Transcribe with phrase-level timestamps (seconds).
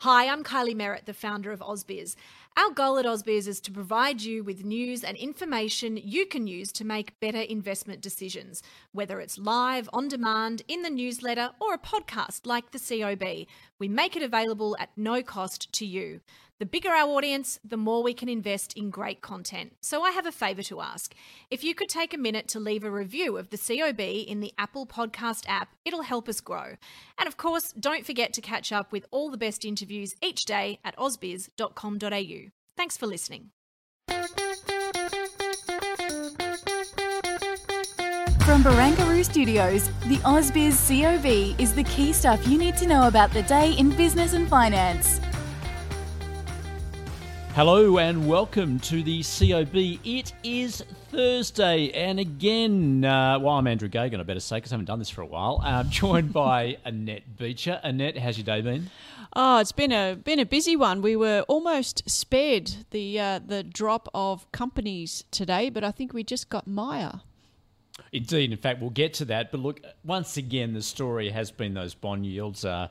[0.00, 2.16] Hi, I'm Kylie Merritt, the founder of Ausbiz.
[2.54, 6.70] Our goal at Ausbiz is to provide you with news and information you can use
[6.72, 11.78] to make better investment decisions, whether it's live, on demand, in the newsletter, or a
[11.78, 13.46] podcast like the COB.
[13.78, 16.20] We make it available at no cost to you.
[16.58, 19.74] The bigger our audience, the more we can invest in great content.
[19.82, 21.14] So I have a favour to ask.
[21.50, 24.54] If you could take a minute to leave a review of the COB in the
[24.56, 26.76] Apple Podcast app, it'll help us grow.
[27.18, 30.78] And of course, don't forget to catch up with all the best interviews each day
[30.82, 32.50] at ausbiz.com.au.
[32.74, 33.50] Thanks for listening.
[38.46, 43.30] From Barangaroo Studios, the Ausbiz COB is the key stuff you need to know about
[43.32, 45.20] the day in business and finance.
[47.56, 49.98] Hello and welcome to the COB.
[50.04, 54.74] It is Thursday, and again, uh, well, I'm Andrew Geoghegan, I better say, because I
[54.74, 55.62] haven't done this for a while.
[55.64, 57.80] I'm joined by Annette Beecher.
[57.82, 58.90] Annette, how's your day been?
[59.34, 61.00] Oh, it's been a been a busy one.
[61.00, 66.24] We were almost spared the uh, the drop of companies today, but I think we
[66.24, 67.22] just got Myer.
[68.12, 69.50] Indeed, in fact, we'll get to that.
[69.50, 72.66] But look, once again, the story has been those bond yields.
[72.66, 72.88] Uh,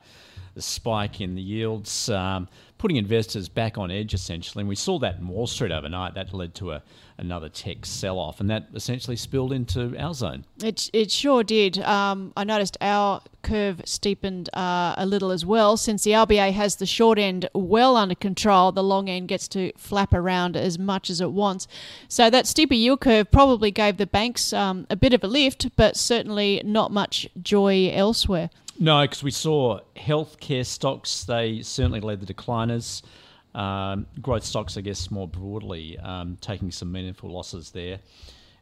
[0.56, 4.62] the spike in the yields, um, putting investors back on edge essentially.
[4.62, 6.16] And we saw that in Wall Street overnight.
[6.16, 6.84] That led to a,
[7.18, 10.46] another tech sell off, and that essentially spilled into our zone.
[10.64, 11.80] It, it sure did.
[11.80, 15.78] Um, I noticed our curve steepened uh, a little as well.
[15.78, 19.72] Since the RBA has the short end well under control, the long end gets to
[19.78, 21.68] flap around as much as it wants.
[22.08, 25.76] So that steeper yield curve probably gave the banks um, a bit of a lift,
[25.76, 28.50] but certainly not much joy elsewhere.
[28.80, 33.02] No, because we saw healthcare stocks, they certainly led the decliners.
[33.54, 38.00] Um, growth stocks, I guess, more broadly, um, taking some meaningful losses there.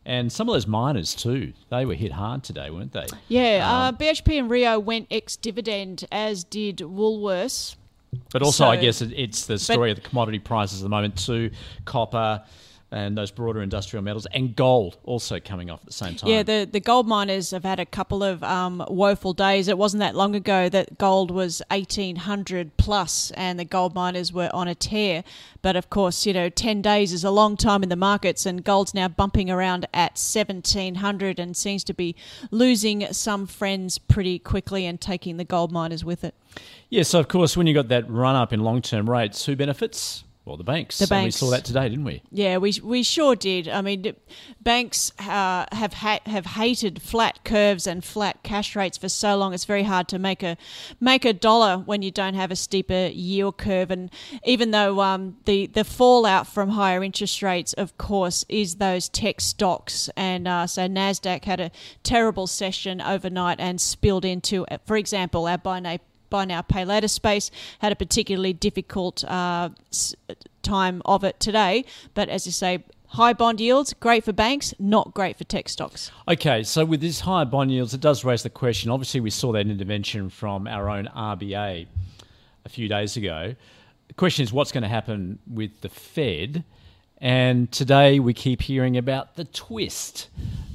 [0.05, 3.07] And some of those miners too, they were hit hard today, weren't they?
[3.27, 7.75] Yeah, uh, um, uh, BHP and Rio went ex-dividend, as did Woolworths.
[8.31, 11.17] But also, so, I guess it's the story of the commodity prices at the moment
[11.17, 11.49] too.
[11.85, 12.43] Copper,
[12.93, 16.29] and those broader industrial metals, and gold also coming off at the same time.
[16.29, 19.67] Yeah, the, the gold miners have had a couple of um, woeful days.
[19.67, 24.49] It wasn't that long ago that gold was 1800 plus and the gold miners were
[24.53, 25.23] on a tear.
[25.61, 28.63] But of course, you know, 10 days is a long time in the markets, and
[28.63, 32.15] gold's now bumping around at 1700 and seems to be
[32.51, 36.35] losing some friends pretty quickly and taking the gold miners with it.
[36.89, 39.55] Yeah, so of course, when you've got that run up in long term rates, who
[39.55, 40.23] benefits?
[40.45, 40.97] Well, the banks.
[40.97, 41.13] The banks.
[41.13, 42.21] And we saw that today, didn't we?
[42.29, 43.69] Yeah, we we sure did.
[43.69, 44.13] I mean,
[44.59, 49.53] banks uh, have ha- have hated flat curves and flat cash rates for so long.
[49.53, 50.57] It's very hard to make a
[50.99, 53.89] make a dollar when you don't have a steeper yield curve.
[53.89, 54.11] And
[54.43, 59.39] even though um, the the fallout from higher interest rates, of course, is those tech
[59.39, 60.09] stocks.
[60.17, 61.71] And uh, so Nasdaq had a
[62.03, 65.99] terrible session overnight and spilled into, for example, our buy now
[66.33, 69.69] buy now, pay later space had a particularly difficult uh,
[70.63, 71.85] time of it today.
[72.15, 76.11] But as you say, high bond yields, great for banks, not great for tech stocks.
[76.27, 78.89] Okay, so with this higher bond yields, it does raise the question.
[78.89, 81.85] Obviously, we saw that intervention from our own RBA
[82.65, 83.53] a few days ago.
[84.07, 86.63] The question is what's going to happen with the Fed?
[87.19, 90.29] And today we keep hearing about the twist,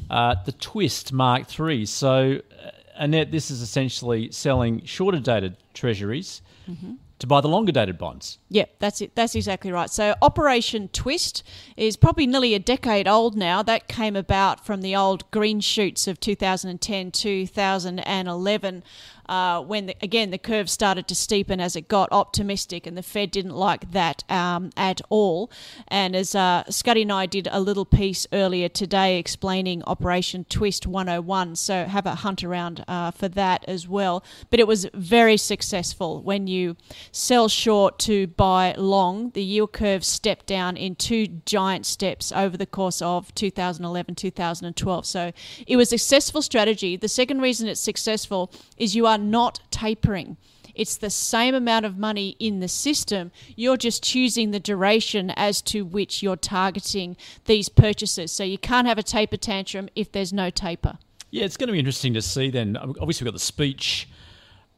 [0.09, 1.85] uh, the twist Mark Three.
[1.85, 6.95] So uh, Annette, this is essentially selling shorter dated treasuries mm-hmm.
[7.19, 8.39] to buy the longer dated bonds.
[8.49, 9.15] Yeah, that's it.
[9.15, 9.89] That's exactly right.
[9.89, 11.43] So Operation Twist
[11.77, 13.63] is probably nearly a decade old now.
[13.63, 18.85] That came about from the old green shoots of 2010, 2011
[19.29, 23.03] uh, when the, again the curve started to steepen as it got optimistic, and the
[23.03, 25.51] Fed didn't like that um, at all.
[25.89, 30.87] And as uh, Scuddy and I did a little piece earlier today explaining Operation Twist
[30.87, 34.25] 101, so have a hunt around uh, for that as well.
[34.51, 36.77] But it was very successful when you
[37.13, 39.31] sell short to buy long.
[39.31, 45.07] The yield curve stepped down in two giant steps over the course of 2011 2012.
[45.07, 45.33] So
[45.67, 46.97] it was a successful strategy.
[46.97, 50.37] The second reason it's successful is you are are not tapering.
[50.75, 53.33] It's the same amount of money in the system.
[53.57, 57.17] You're just choosing the duration as to which you're targeting
[57.47, 58.31] these purchases.
[58.31, 60.99] So you can't have a taper tantrum if there's no taper.
[61.31, 62.77] Yeah, it's going to be interesting to see then.
[62.77, 64.09] Obviously, we've got the speech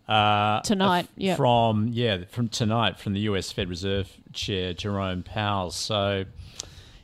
[0.09, 1.37] Uh, Tonight, yeah.
[1.37, 3.53] From yeah, from tonight from the U.S.
[3.53, 5.71] Fed Reserve Chair Jerome Powell.
[5.71, 6.25] So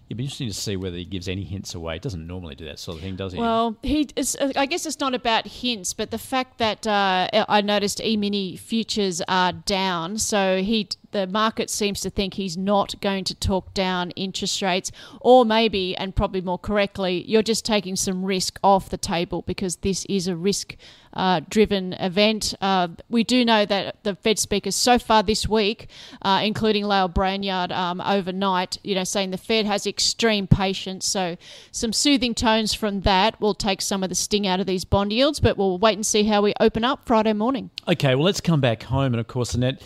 [0.06, 1.94] it'd be interesting to see whether he gives any hints away.
[1.94, 3.38] He doesn't normally do that sort of thing, does he?
[3.38, 4.08] Well, he.
[4.16, 8.56] Uh, I guess it's not about hints, but the fact that uh, I noticed e-mini
[8.56, 10.88] futures are down, so he.
[11.12, 15.96] The market seems to think he's not going to talk down interest rates, or maybe,
[15.96, 20.28] and probably more correctly, you're just taking some risk off the table because this is
[20.28, 20.76] a risk
[21.16, 22.54] uh, driven event.
[22.60, 25.88] Uh, we do know that the Fed speakers so far this week,
[26.22, 31.06] uh, including Lael Brainard um, overnight, you know, saying the Fed has extreme patience.
[31.06, 31.36] So
[31.72, 35.12] some soothing tones from that will take some of the sting out of these bond
[35.12, 37.70] yields, but we'll wait and see how we open up Friday morning.
[37.88, 39.14] Okay, well, let's come back home.
[39.14, 39.80] And of course, Annette,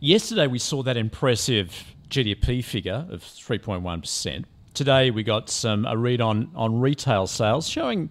[0.00, 4.44] yesterday we saw that impressive GDP figure of 3.1%.
[4.74, 8.10] Today we got some a read on, on retail sales showing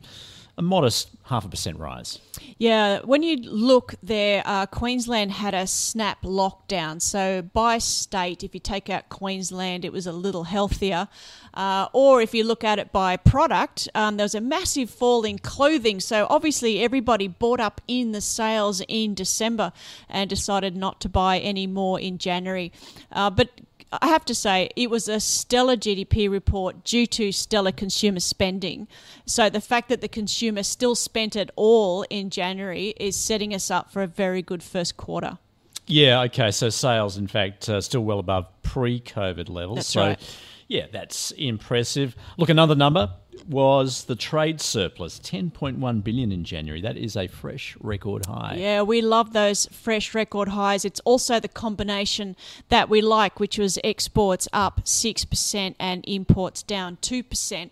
[0.57, 2.19] a modest half a percent rise.
[2.57, 6.99] Yeah, when you look there, uh, Queensland had a snap lockdown.
[7.01, 11.07] So by state, if you take out Queensland, it was a little healthier.
[11.53, 15.23] Uh, or if you look at it by product, um, there was a massive fall
[15.23, 15.99] in clothing.
[15.99, 19.71] So obviously, everybody bought up in the sales in December
[20.09, 22.71] and decided not to buy any more in January.
[23.11, 23.49] Uh, but
[23.91, 28.87] I have to say, it was a stellar GDP report due to stellar consumer spending.
[29.25, 33.71] So the fact that the consumer still spent it all in January is setting us
[33.71, 35.37] up for a very good first quarter.
[35.85, 36.51] Yeah, okay.
[36.51, 39.77] So sales, in fact, uh, still well above pre COVID levels.
[39.77, 40.37] That's so, right.
[40.67, 42.15] yeah, that's impressive.
[42.37, 43.13] Look, another number
[43.45, 46.81] was the trade surplus 10.1 billion in January.
[46.81, 48.55] That is a fresh record high.
[48.57, 50.85] Yeah, we love those fresh record highs.
[50.85, 52.35] It's also the combination
[52.69, 57.69] that we like, which was exports up 6% and imports down 2%.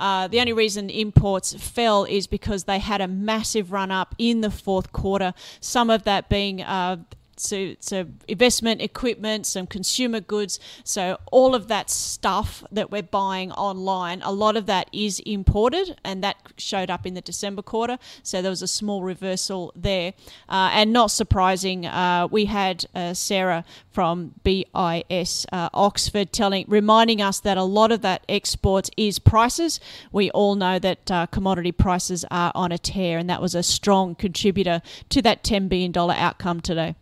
[0.00, 4.40] Uh, the only reason imports fell is because they had a massive run up in
[4.42, 6.62] the fourth quarter, some of that being.
[6.62, 6.98] Uh,
[7.40, 10.58] so, so investment equipment, some consumer goods.
[10.84, 15.98] So all of that stuff that we're buying online, a lot of that is imported,
[16.04, 17.98] and that showed up in the December quarter.
[18.22, 20.14] So there was a small reversal there,
[20.48, 27.20] uh, and not surprising, uh, we had uh, Sarah from BIS uh, Oxford telling, reminding
[27.20, 29.80] us that a lot of that exports is prices.
[30.12, 33.62] We all know that uh, commodity prices are on a tear, and that was a
[33.62, 36.94] strong contributor to that $10 billion outcome today.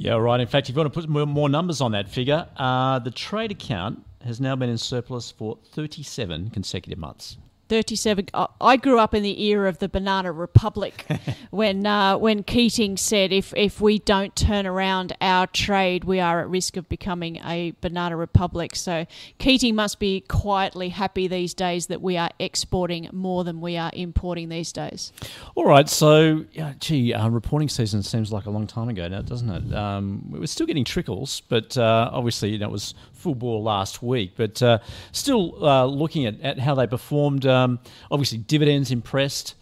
[0.00, 0.40] Yeah, right.
[0.40, 3.50] In fact, if you want to put more, numbers on that figure, uh, the trade
[3.50, 7.36] account has now been in surplus for 37 consecutive months.
[7.70, 11.06] 37 uh, I grew up in the era of the banana republic
[11.50, 16.40] when uh, when Keating said if if we don't turn around our trade we are
[16.40, 19.06] at risk of becoming a banana republic so
[19.38, 23.90] Keating must be quietly happy these days that we are exporting more than we are
[23.94, 25.12] importing these days
[25.54, 29.22] All right, so yeah, gee, uh, reporting season seems like a long time ago now,
[29.22, 29.74] doesn't it?
[29.74, 34.32] Um, we're still getting trickles, but uh, obviously you know, it was full last week.
[34.36, 34.78] But uh,
[35.12, 37.46] still uh, looking at, at how they performed.
[37.46, 37.78] Um,
[38.10, 39.54] obviously, dividends impressed.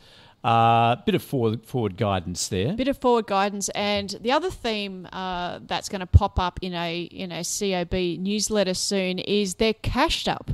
[0.44, 2.72] A uh, bit of forward, forward guidance there.
[2.75, 6.75] bit of forward guidance and the other theme uh, that's going to pop up in
[6.75, 10.52] a in a COB newsletter soon is they're cashed up.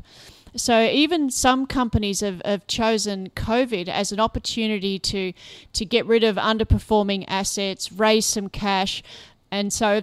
[0.56, 5.34] So even some companies have, have chosen COVID as an opportunity to
[5.74, 9.02] to get rid of underperforming assets, raise some cash,
[9.50, 10.02] and so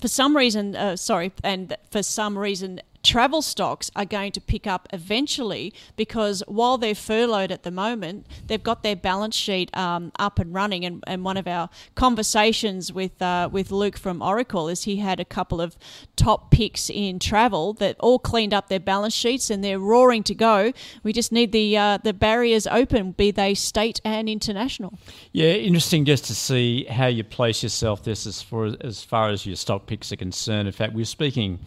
[0.00, 4.66] for some reason, uh, sorry, and for some reason, travel stocks are going to pick
[4.66, 10.12] up eventually because while they're furloughed at the moment, they've got their balance sheet um,
[10.18, 10.84] up and running.
[10.84, 15.20] And, and one of our conversations with uh, with Luke from Oracle is he had
[15.20, 15.76] a couple of
[16.16, 20.34] top picks in travel that all cleaned up their balance sheets and they're roaring to
[20.34, 20.72] go.
[21.02, 24.98] We just need the uh, the barriers open, be they state and international.
[25.32, 29.46] Yeah, interesting just to see how you place yourself this as far as far as
[29.46, 30.68] your stock picks are concerned.
[30.68, 31.58] In fact, we were speaking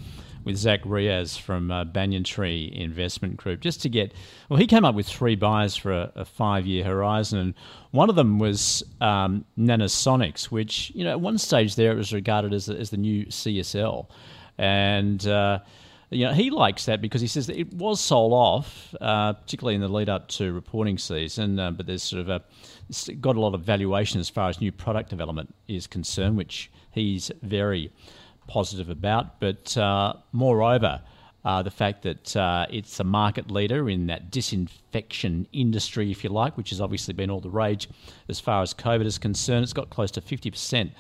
[0.44, 4.14] with Zach Riaz from uh, Banyan Tree Investment Group just to get.
[4.50, 7.54] Well, he came up with three buys for a, a five-year horizon, and
[7.92, 12.14] one of them was um, Nanosonics, which you know at one stage there it was
[12.14, 14.08] regarded as, as the new CSL,
[14.58, 15.26] and.
[15.28, 15.60] Uh,
[16.14, 19.82] you know, he likes that because he says it was sold off, uh, particularly in
[19.82, 21.60] the lead up to reporting season.
[21.60, 22.44] Uh, but there's sort of a
[22.90, 26.70] it's got a lot of valuation as far as new product development is concerned, which
[26.92, 27.92] he's very
[28.48, 29.40] positive about.
[29.40, 31.02] But uh, moreover,
[31.46, 36.30] uh, the fact that uh, it's a market leader in that disinfection industry, if you
[36.30, 37.90] like, which has obviously been all the rage
[38.30, 39.64] as far as COVID is concerned.
[39.64, 40.92] It's got close to 50%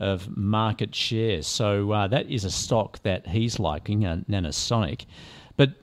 [0.00, 1.42] of market share.
[1.42, 5.04] So uh, that is a stock that he's liking, uh, Nanosonic.
[5.56, 5.74] But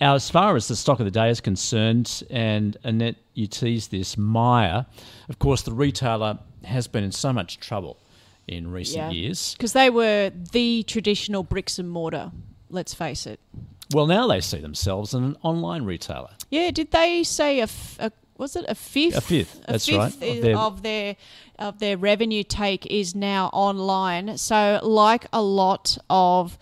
[0.00, 4.16] as far as the stock of the day is concerned, and Annette, you teased this,
[4.16, 4.86] Myer,
[5.28, 7.98] of course, the retailer has been in so much trouble
[8.48, 9.54] in recent years.
[9.54, 12.32] Because they were the traditional bricks and mortar,
[12.70, 13.40] let's face it.
[13.92, 16.30] Well, now they see themselves as an online retailer.
[16.50, 19.16] Yeah, did they say a, f- a- was it a fifth?
[19.16, 21.16] A fifth, that's fifth right, of their- Of their
[21.58, 24.38] of their revenue take is now online.
[24.38, 26.56] So, like a lot of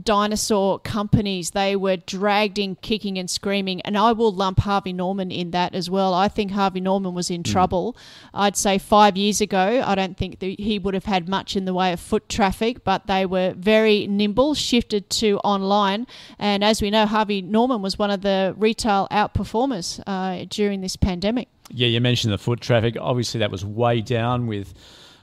[0.00, 3.80] dinosaur companies, they were dragged in kicking and screaming.
[3.82, 6.14] And I will lump Harvey Norman in that as well.
[6.14, 7.96] I think Harvey Norman was in trouble.
[8.32, 11.64] I'd say five years ago, I don't think that he would have had much in
[11.64, 16.06] the way of foot traffic, but they were very nimble, shifted to online.
[16.38, 20.96] And as we know, Harvey Norman was one of the retail outperformers uh, during this
[20.96, 21.48] pandemic.
[21.70, 22.96] Yeah, you mentioned the foot traffic.
[23.00, 24.74] Obviously, that was way down with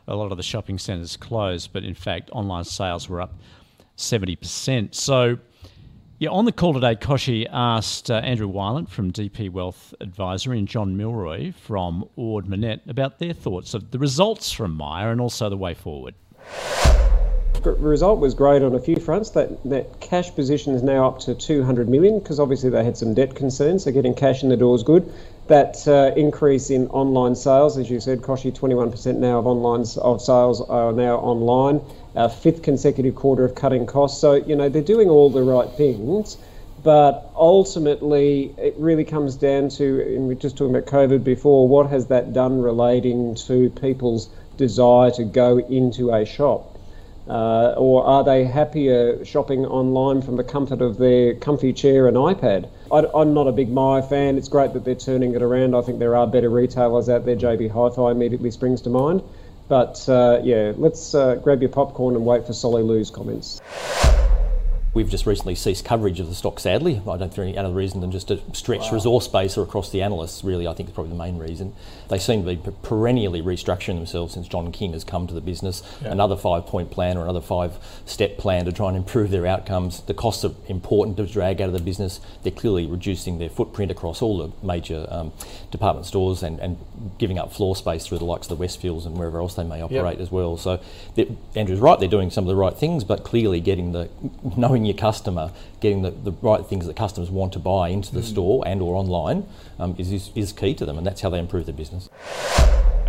[0.08, 3.36] a lot of the shopping centres closed, but in fact, online sales were up
[4.00, 4.96] 70%.
[4.96, 5.38] So,
[6.20, 10.68] yeah, on the call today, Koshi asked uh, Andrew Wielandt from DP Wealth Advisory and
[10.68, 15.50] John Milroy from Ord Minnett about their thoughts of the results from Myer and also
[15.50, 16.16] the way forward.
[17.64, 19.32] The result was great on a few fronts.
[19.32, 23.14] That that cash position is now up to 200 million because obviously they had some
[23.14, 23.84] debt concerns.
[23.84, 25.12] So getting cash in the door is good.
[25.48, 30.22] That uh, increase in online sales, as you said, Koshi, 21% now of online of
[30.22, 31.82] sales are now online.
[32.16, 34.20] Our fifth consecutive quarter of cutting costs.
[34.20, 36.38] So you know they're doing all the right things.
[36.82, 41.68] But ultimately, it really comes down to, and we were just talking about COVID before,
[41.68, 46.78] what has that done relating to people's desire to go into a shop?
[47.28, 52.18] Uh, or are they happier shopping online from the comfort of their comfy chair and
[52.18, 52.68] iPad?
[52.92, 54.38] I, am not a big Myer fan.
[54.38, 55.76] It's great that they're turning it around.
[55.76, 57.36] I think there are better retailers out there.
[57.36, 59.22] JB Hi-Fi immediately springs to mind.
[59.70, 63.62] But uh, yeah, let's uh, grab your popcorn and wait for Solly Lou's comments.
[64.92, 67.00] We've just recently ceased coverage of the stock, sadly.
[67.08, 70.02] I don't think any other reason than just to stretch resource base or across the
[70.02, 71.76] analysts, really, I think is probably the main reason.
[72.10, 75.84] They seem to be perennially restructuring themselves since John King has come to the business.
[76.02, 77.74] Another five point plan or another five
[78.06, 80.02] step plan to try and improve their outcomes.
[80.02, 82.20] The costs are important to drag out of the business.
[82.42, 85.34] They're clearly reducing their footprint across all the major um,
[85.70, 86.78] department stores and, and
[87.20, 89.82] giving up floor space through the likes of the Westfields and wherever else they may
[89.82, 90.58] operate as well.
[90.58, 90.82] So
[91.56, 94.10] Andrew's right, they're doing some of the right things, but clearly getting the
[94.58, 98.24] knowing your customer, getting the, the right things that customers want to buy into the
[98.24, 99.48] store and or online
[99.80, 102.10] um, is, is, is key to them, and that's how they improve their business.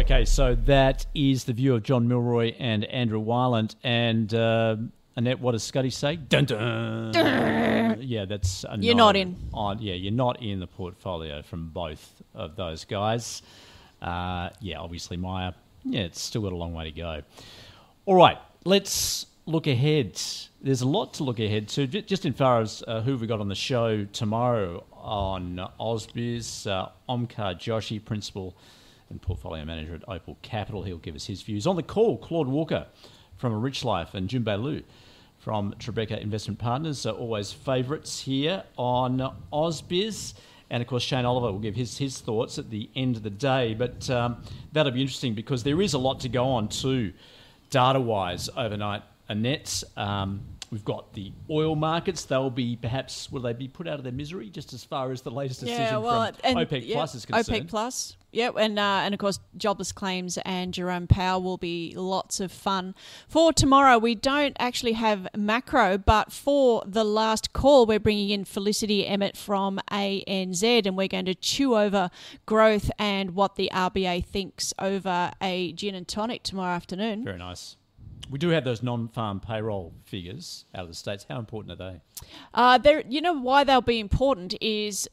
[0.00, 3.74] Okay, so that is the view of John Milroy and Andrew Wielandt.
[3.84, 4.76] And uh,
[5.16, 6.16] Annette, what does Scuddy say?
[6.16, 8.00] Dun dun.
[8.00, 9.36] Yeah, that's a You're not in.
[9.52, 13.42] On, yeah, you're not in the portfolio from both of those guys.
[14.00, 15.52] Uh, yeah, obviously Myer.
[15.84, 17.22] Yeah, it's still got a long way to go.
[18.06, 20.20] All right, let's look ahead.
[20.62, 21.86] There's a lot to look ahead to.
[21.86, 26.90] Just in far as uh, who we got on the show tomorrow on Ausbiz, uh,
[27.08, 28.54] Omkar Joshi, principal
[29.08, 30.82] and portfolio manager at Opal Capital.
[30.82, 31.66] He'll give us his views.
[31.66, 32.86] On the call, Claude Walker
[33.38, 34.82] from A Rich Life and Jim Liu
[35.38, 40.34] from Tribeca Investment Partners are always favourites here on Ausbiz.
[40.68, 43.30] And of course, Shane Oliver will give his, his thoughts at the end of the
[43.30, 43.72] day.
[43.72, 47.14] But um, that'll be interesting because there is a lot to go on too,
[47.70, 49.02] data wise, overnight.
[49.30, 52.24] Annette, um, we've got the oil markets.
[52.24, 55.22] They'll be perhaps, will they be put out of their misery just as far as
[55.22, 57.62] the latest decision from OPEC yeah, Plus is concerned?
[57.62, 61.94] OPEC Plus, yep, and uh, and of course jobless claims and Jerome Powell will be
[61.96, 62.96] lots of fun.
[63.28, 68.44] For tomorrow, we don't actually have macro, but for the last call, we're bringing in
[68.44, 72.10] Felicity Emmett from ANZ, and we're going to chew over
[72.46, 77.22] growth and what the RBA thinks over a gin and tonic tomorrow afternoon.
[77.22, 77.76] Very nice.
[78.30, 81.26] We do have those non-farm payroll figures out of the states.
[81.28, 82.00] How important are they?
[82.54, 85.08] Uh, you know why they'll be important is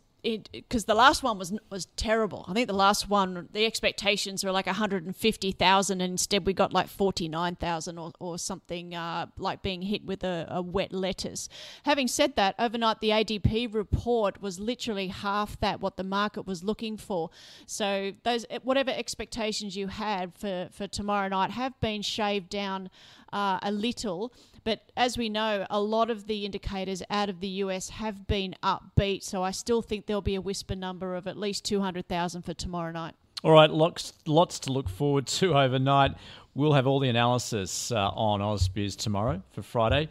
[0.51, 2.45] because the last one was was terrible.
[2.47, 6.87] I think the last one, the expectations were like 150,000, and instead we got like
[6.87, 11.47] 49,000 or, or something uh, like being hit with a, a wet lettuce.
[11.83, 16.63] Having said that, overnight the ADP report was literally half that what the market was
[16.63, 17.29] looking for.
[17.65, 22.89] So those whatever expectations you had for for tomorrow night have been shaved down
[23.33, 24.33] uh, a little.
[24.63, 28.55] But as we know, a lot of the indicators out of the US have been
[28.61, 29.23] upbeat.
[29.23, 32.91] So I still think there'll be a whisper number of at least 200,000 for tomorrow
[32.91, 33.15] night.
[33.43, 36.15] All right, lots, lots to look forward to overnight.
[36.55, 40.09] We'll have all the analysis uh, on Ausbiz tomorrow for Friday.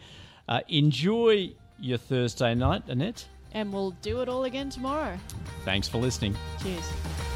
[0.49, 3.26] Uh, enjoy your Thursday night, Annette.
[3.52, 5.18] And we'll do it all again tomorrow.
[5.64, 6.37] Thanks for listening.
[6.62, 7.35] Cheers.